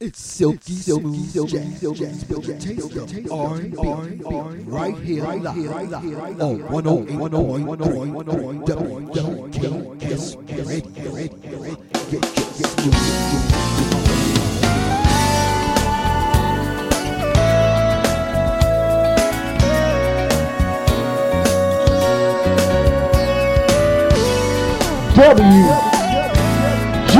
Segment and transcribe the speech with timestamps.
[0.00, 3.76] It's silky, silky, silky, silky, silky, taste of R&B,
[4.66, 5.54] right here, live,
[6.40, 10.36] on 108.1 WKS
[10.66, 11.76] Radio, Radio, Radio.
[12.10, 13.54] Get your smooth.
[25.14, 25.62] W
[27.06, 27.14] G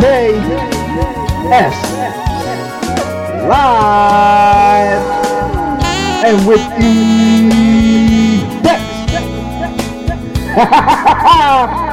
[0.00, 0.69] K
[1.52, 1.74] S
[3.48, 5.02] live
[6.24, 7.00] and with the
[10.54, 11.86] Howdy,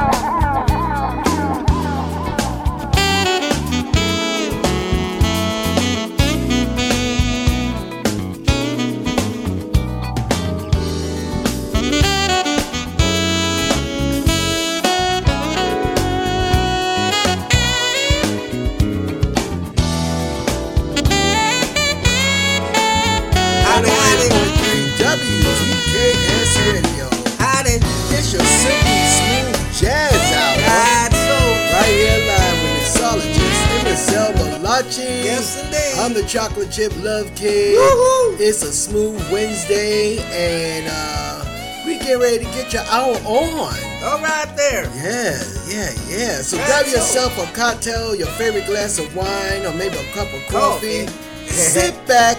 [36.08, 37.76] I'm the chocolate chip love kid.
[37.76, 38.40] Woohoo!
[38.40, 43.74] It's a smooth Wednesday, and uh, we get ready to get your hour on.
[44.02, 44.84] All right there.
[44.96, 46.40] Yeah, yeah, yeah.
[46.40, 50.40] So grab yourself a cocktail, your favorite glass of wine, or maybe a cup of
[50.46, 51.04] coffee.
[51.04, 51.46] Coffee.
[51.46, 52.38] Sit back,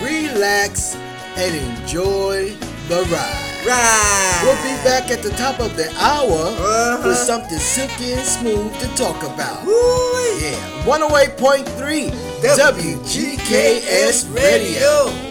[0.00, 0.94] relax,
[1.34, 2.54] and enjoy
[2.90, 3.46] the ride.
[3.64, 4.40] Right.
[4.42, 7.02] We'll be back at the top of the hour Uh-huh.
[7.08, 9.64] with something silky and smooth to talk about.
[9.64, 10.50] Woo-wee.
[10.50, 12.10] Yeah, 108.3
[12.42, 15.29] WGKS Radio.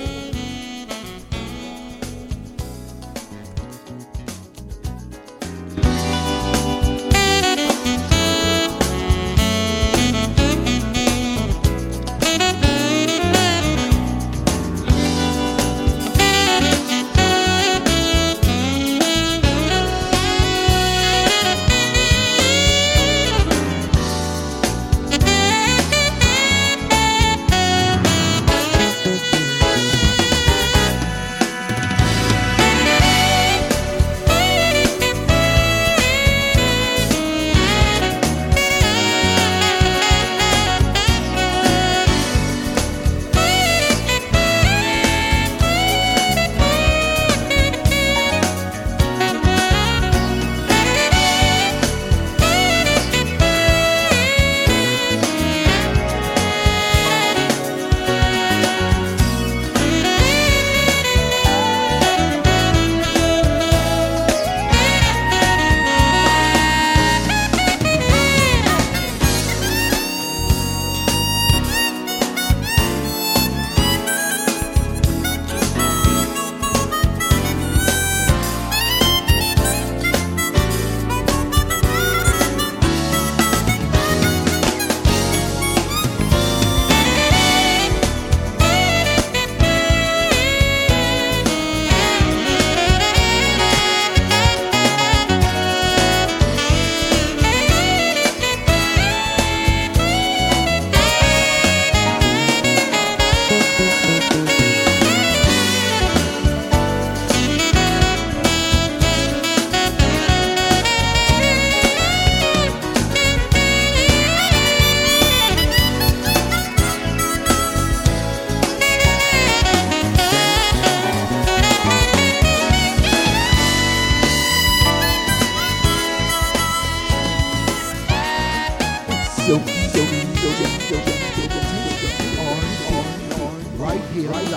[129.49, 131.59] Silky, silky, silky, silky, silky,
[131.97, 133.33] taste of R&B,
[133.81, 134.53] right here, live,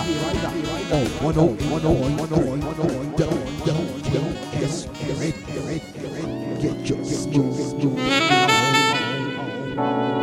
[0.93, 3.17] on 108.1
[3.65, 4.77] WKS
[5.19, 6.07] Radio, Radio.
[6.61, 7.97] Get your smooth, smooth.
[9.75, 10.22] Grab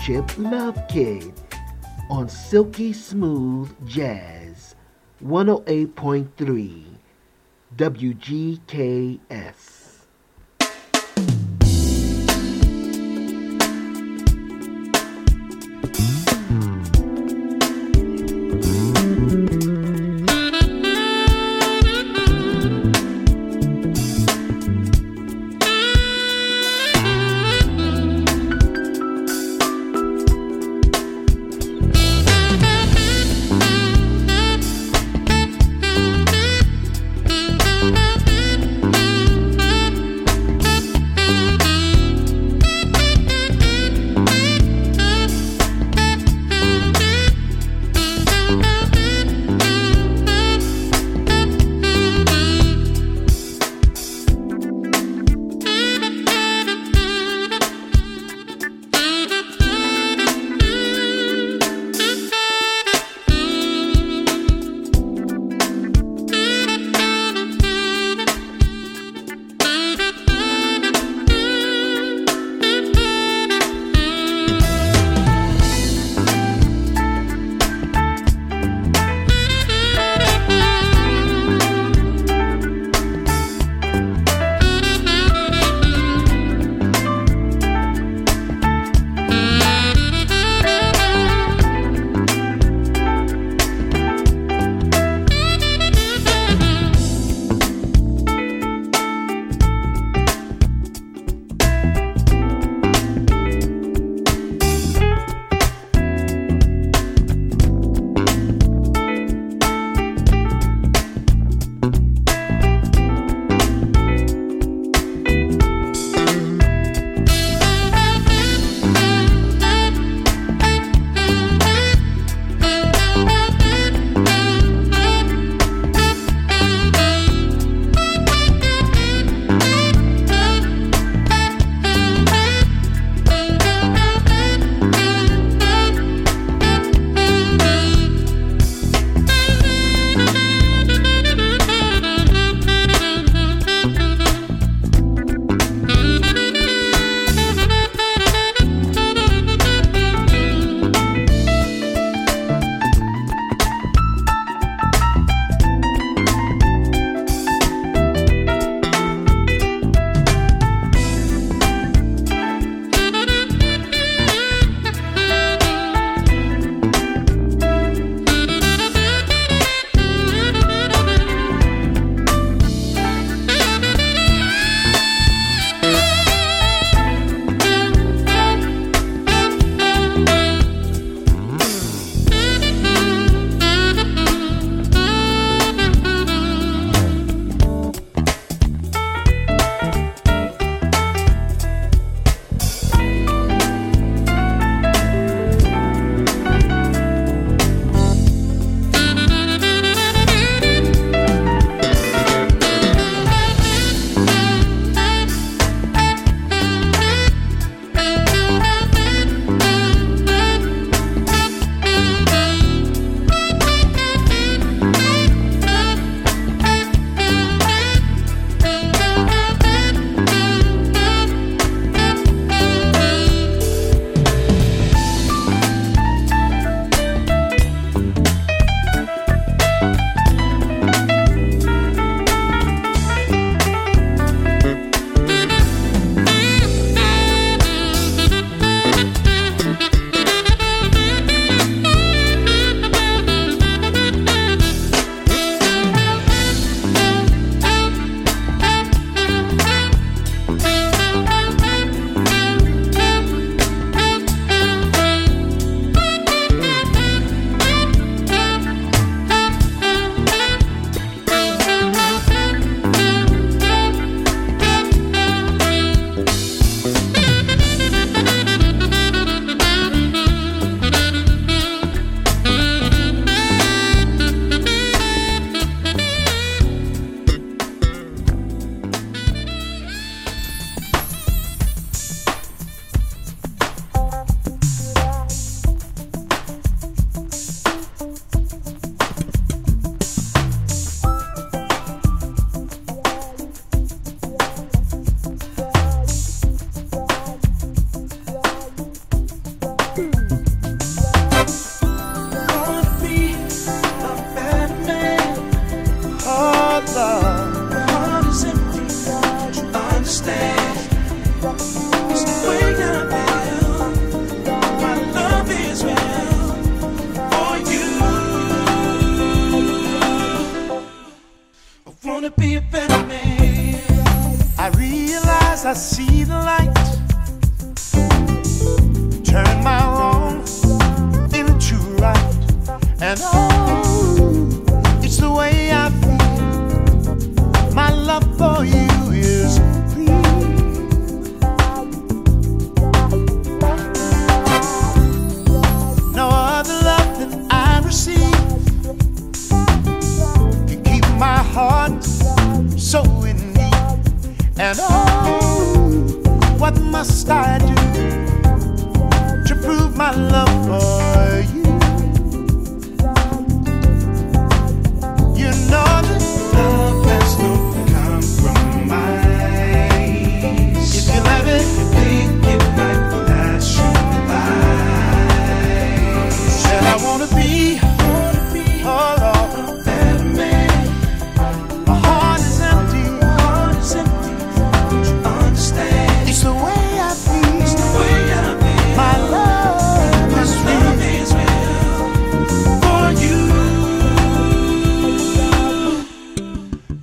[0.00, 1.30] Chip Love Kid
[2.08, 4.74] on Silky Smooth Jazz
[5.22, 6.84] 108.3
[7.76, 9.20] WGKS.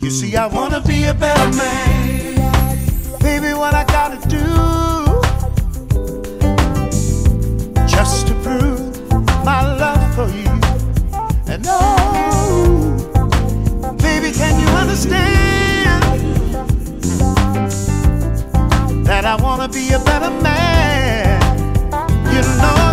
[0.08, 2.48] You see, I wanna be a better man.
[3.20, 4.46] Baby, what I gotta do
[7.86, 8.80] just to prove
[9.44, 10.50] my love for you.
[11.52, 12.96] And oh,
[14.02, 16.04] baby, can you understand
[19.06, 21.42] that I wanna be a better man?
[22.34, 22.87] You know.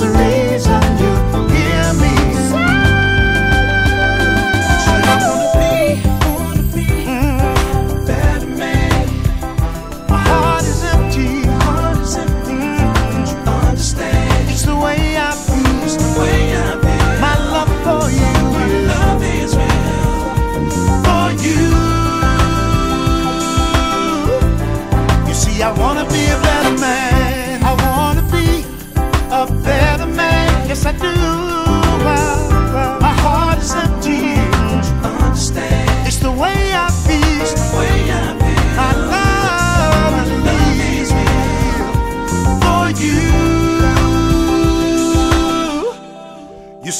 [0.00, 0.99] the reason.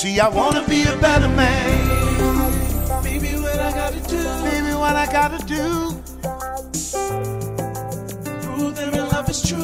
[0.00, 3.04] See, I wanna be a better man.
[3.04, 4.22] Maybe what I gotta do.
[4.44, 5.92] Maybe what I gotta do.
[8.40, 9.60] Prove that real love is true.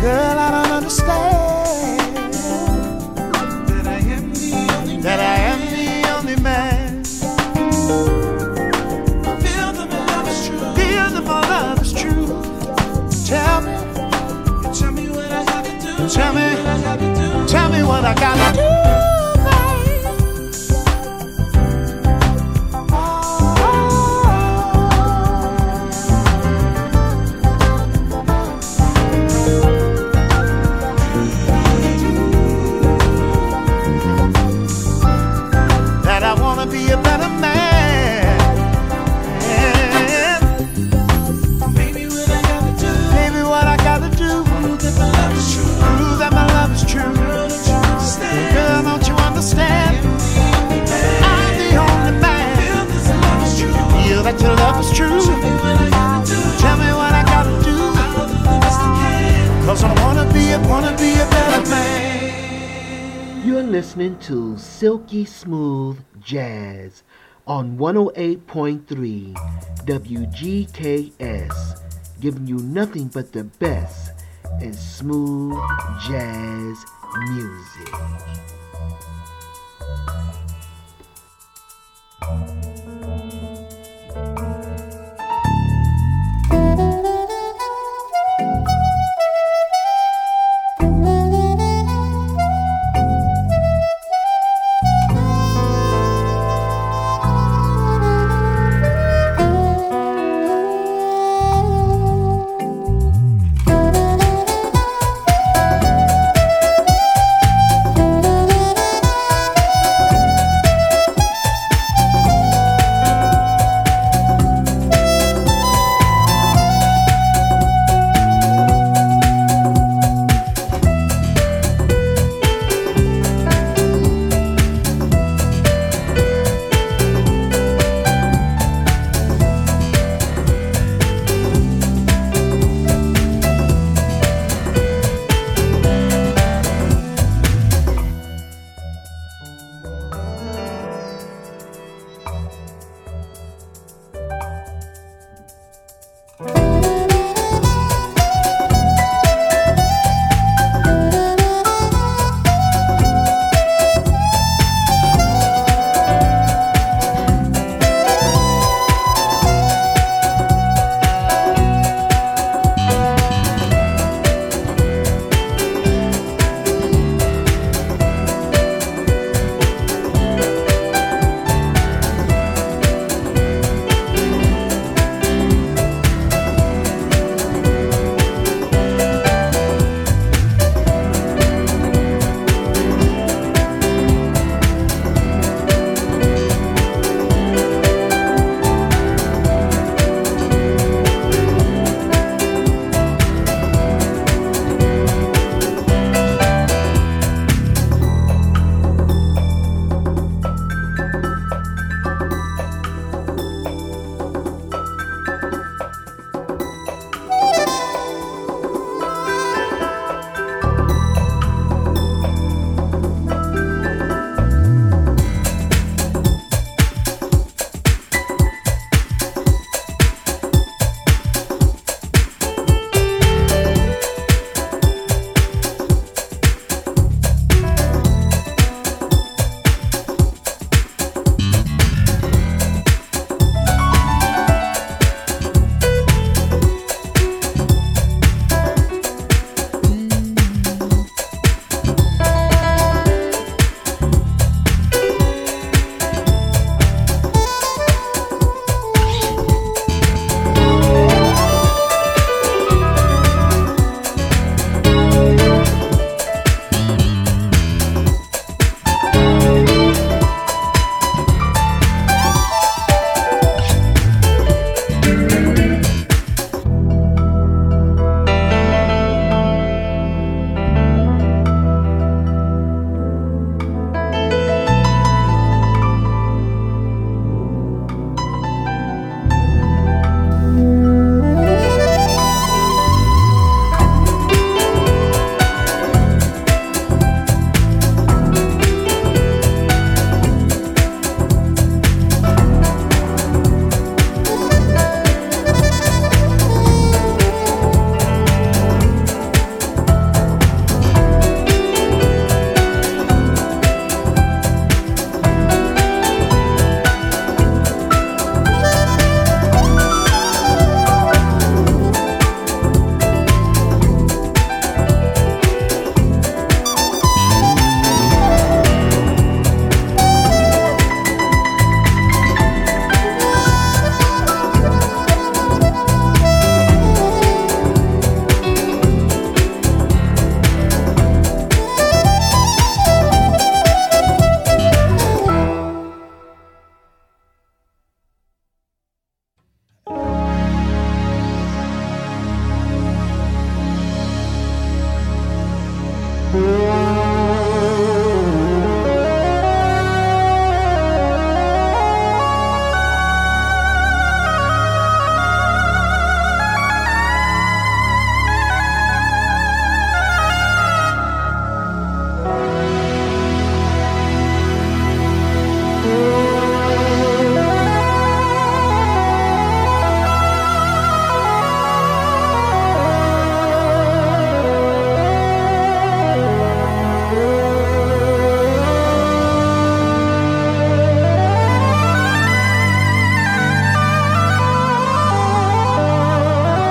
[0.00, 0.49] Girl, I
[16.40, 18.99] me, tell me what I gotta do.
[63.70, 67.04] listening to Silky Smooth Jazz
[67.46, 69.32] on 108.3
[69.86, 71.80] WGKS,
[72.20, 74.10] giving you nothing but the best
[74.60, 75.56] in smooth
[76.08, 76.84] jazz
[77.28, 78.49] music.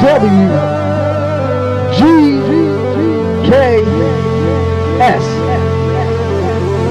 [0.10, 0.40] WGKS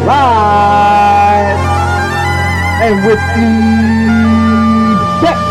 [0.06, 1.58] live
[2.80, 3.22] and with
[5.18, 5.44] effects.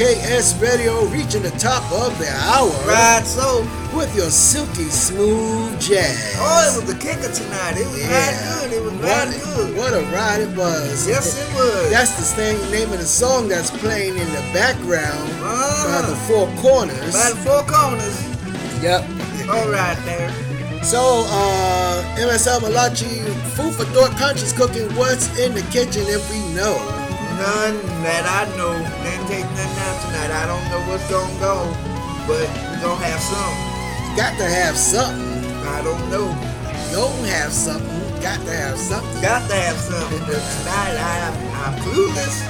[0.00, 3.60] WGKS Radio reaching the top of the hour Right so.
[3.94, 6.36] with your silky smooth jazz.
[6.38, 7.76] Oh, it was the kicker tonight.
[7.76, 8.72] It was right good.
[8.72, 9.76] It was right what, good.
[9.76, 11.06] What a ride it was.
[11.06, 11.90] Yes, it was.
[11.90, 16.26] That's the same name of the song that's playing in the background by the Uh,
[16.26, 17.12] four corners.
[17.12, 18.16] by the four corners.
[18.82, 19.04] Yep.
[19.50, 20.32] All right there.
[20.82, 23.20] So, uh, MSL Malachi,
[23.52, 24.88] food for thought, conscious cooking.
[24.96, 26.78] What's in the kitchen if we know?
[27.36, 28.72] None that I know.
[29.30, 30.30] Nothing out tonight.
[30.32, 31.70] I don't know what's gonna go,
[32.26, 33.54] but we gonna have some.
[34.16, 35.44] Got to have something.
[35.70, 36.26] I don't know.
[36.90, 38.20] Don't have something.
[38.20, 39.22] Got to have something.
[39.22, 40.18] Got to have something.
[40.26, 41.30] tonight I,
[41.62, 42.42] I'm clueless.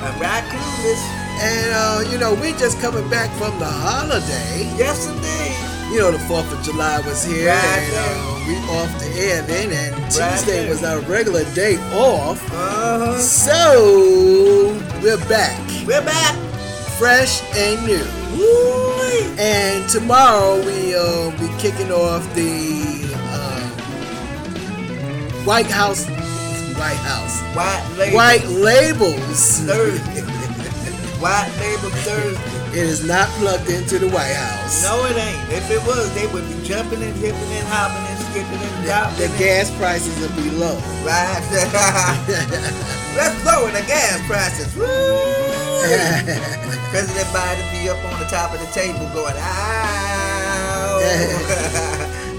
[0.00, 1.02] I'm right clueless.
[1.42, 4.70] And uh, you know, we just coming back from the holiday.
[4.78, 5.67] Yes, indeed.
[5.90, 9.40] You know, the Fourth of July was here, Right and uh, we off the air
[9.42, 9.72] then.
[9.72, 10.68] And Right Tuesday there.
[10.70, 12.42] was our regular day off.
[12.52, 13.18] Uh huh.
[13.18, 16.34] So we're back, We're back.
[16.98, 18.04] fresh and new.
[18.36, 19.34] Woo!
[19.38, 23.60] And tomorrow we uh, be kicking off the uh,
[25.44, 26.06] White House,
[26.76, 28.16] White House, White label.
[28.16, 29.60] White Labels.
[29.60, 30.20] Thursday.
[31.18, 32.57] White label Thursday.
[32.72, 34.82] It is not plugged into the White House.
[34.84, 35.40] No, it ain't.
[35.52, 38.88] If it was, they would be jumping and hipping and hopping and skipping and The,
[38.92, 39.16] dropping.
[39.18, 40.76] the and- gas prices would be low.
[41.02, 41.42] Right.
[43.16, 44.68] Let's lower the gas prices.
[44.76, 44.86] Woo!
[46.90, 51.00] President Biden be up on the top of the table going, ow.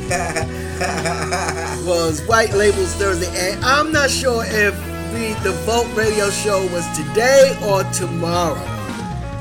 [1.86, 4.74] was White Labels Thursday, and I'm not sure if
[5.12, 8.60] the the Vote Radio Show was today or tomorrow.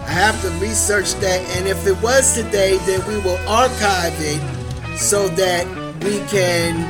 [0.08, 4.40] I have to research that, and if it was today, then we will archive it
[4.96, 5.66] so that
[6.02, 6.80] we can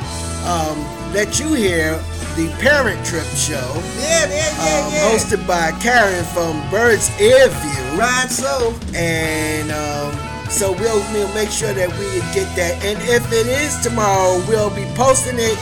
[0.47, 0.79] um,
[1.13, 1.99] let you hear
[2.37, 5.11] the Parent Trip Show, yeah, yeah, yeah, um, yeah.
[5.11, 7.99] hosted by Karen from Bird's Ear View.
[7.99, 8.73] Right, so.
[8.95, 12.81] and um, so we'll, we'll make sure that we get that.
[12.85, 15.59] And if it is tomorrow, we'll be posting it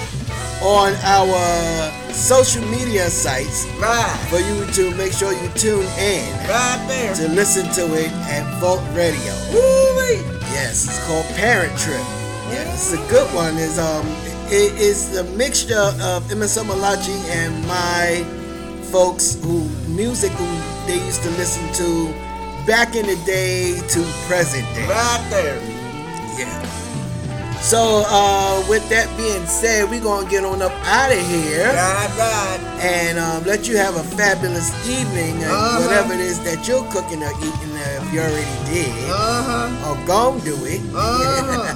[0.62, 4.18] on our social media sites Right.
[4.30, 7.14] for you to make sure you tune in Right there.
[7.16, 9.34] to listen to it at Volt Radio.
[9.54, 10.22] Woo-wee.
[10.52, 12.02] Yes, it's called Parent Trip.
[12.52, 13.58] Yeah, it's a good one.
[13.58, 14.06] Is um,
[14.50, 18.24] it is the mixture of MSM Malachi and my
[18.92, 20.48] folks who music who
[20.88, 22.12] they used to listen to
[22.66, 24.88] back in the day to present day.
[24.88, 25.60] Right there.
[27.62, 32.14] So uh, with that being said, we're gonna get on up out of here Right,
[32.18, 32.60] right.
[32.82, 35.82] and um, let you have a fabulous evening Uh-huh.
[35.84, 38.94] whatever it is that you're cooking or eating uh, if you already did.
[39.10, 39.90] Uh-huh.
[39.92, 40.82] or gon' do it.
[40.96, 41.76] Uh-huh.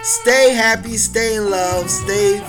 [0.02, 2.40] stay happy, stay in love, stay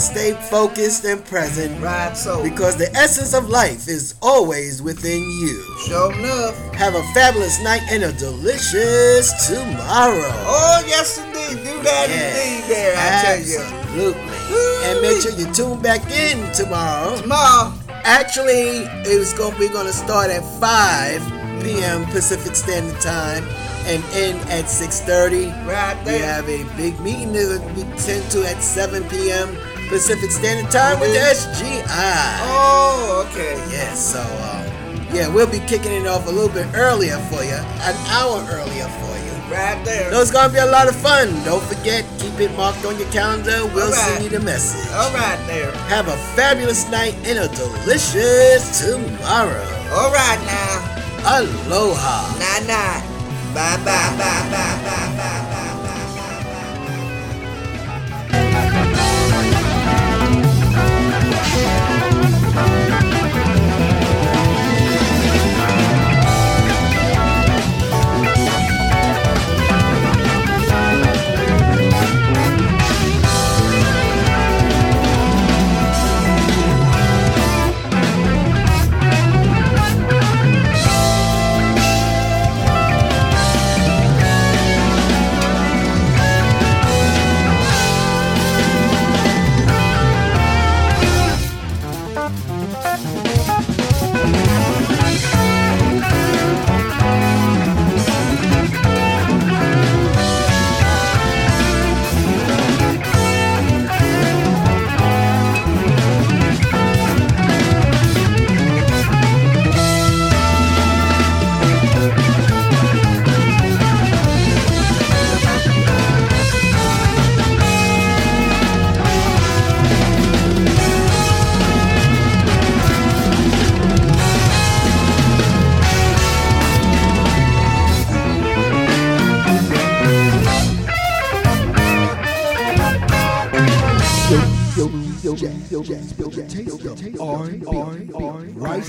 [0.00, 2.42] stay focused and present Right, so.
[2.42, 5.76] because the essence of life is always within you.
[5.86, 6.56] Sure enough.
[6.74, 10.32] Have a fabulous night and a delicious tomorrow.
[10.46, 11.64] Oh, yes, indeed.
[11.64, 13.60] Do that indeed there, I tell you.
[13.60, 14.38] Absolutely.
[14.84, 17.20] And make sure you tune back in tomorrow.
[17.20, 17.72] Tomorrow.
[18.04, 22.04] Actually, it was going we're gonna start at 5 p.m.
[22.06, 23.44] Pacific Standard Time
[23.86, 25.50] and end at 6:30.
[25.66, 26.18] Right there.
[26.18, 29.56] We have a big meeting that we tend to at 7 p.m.
[29.88, 32.38] Pacific Standard Time with the SGI.
[32.44, 33.56] Oh, okay.
[33.70, 37.56] Yes, so um, yeah, we'll be kicking it off a little bit earlier for you,
[37.56, 39.28] an hour earlier for you.
[39.50, 40.12] Right there.
[40.12, 41.32] So it's gonna be a lot of fun.
[41.44, 43.64] Don't forget, keep it marked on your calendar.
[43.74, 43.94] We'll right.
[43.94, 44.90] send you the message.
[44.92, 45.72] All right there.
[45.88, 49.64] Have a fabulous night and a delicious tomorrow.
[49.90, 51.40] All right now.
[51.40, 52.38] Aloha.
[52.38, 53.18] Night night.
[53.54, 55.67] Bye bye bye bye bye bye bye.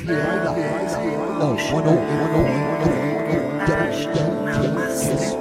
[0.05, 5.38] Right here, on 108.1 WGKS